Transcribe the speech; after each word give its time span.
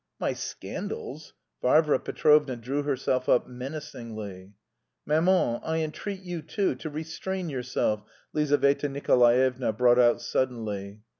"My 0.19 0.33
scandals?" 0.33 1.35
Varvara 1.61 1.99
Petrovna 1.99 2.55
drew 2.55 2.81
herself 2.81 3.29
up 3.29 3.47
menacingly. 3.47 4.53
"Maman, 5.05 5.59
I 5.63 5.77
entreat 5.83 6.21
you 6.21 6.41
too, 6.41 6.73
to 6.73 6.89
restrain 6.89 7.51
yourself," 7.51 8.01
Lizaveta 8.33 8.89
Nikolaevna 8.89 9.73
brought 9.73 9.99
out 9.99 10.19
suddenly. 10.19 11.01